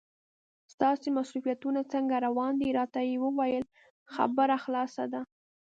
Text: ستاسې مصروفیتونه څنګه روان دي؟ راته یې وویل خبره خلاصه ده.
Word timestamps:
ستاسې 0.73 1.07
مصروفیتونه 1.17 1.79
څنګه 1.93 2.15
روان 2.27 2.53
دي؟ 2.61 2.69
راته 2.79 2.99
یې 3.09 3.15
وویل 3.23 3.65
خبره 4.13 4.57
خلاصه 4.63 5.03
ده. 5.13 5.21